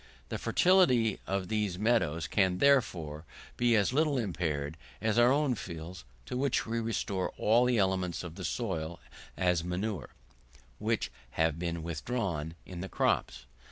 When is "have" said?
11.37-11.59